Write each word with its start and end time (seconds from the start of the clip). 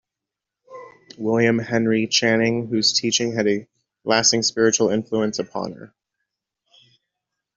William 1.19 1.59
Henry 1.59 2.07
Channing, 2.07 2.65
whose 2.69 2.91
teaching 2.91 3.33
had 3.35 3.47
a 3.47 3.67
lasting 4.03 4.41
spiritual 4.41 4.89
influence 4.89 5.37
upon 5.37 5.73
her. 5.73 5.93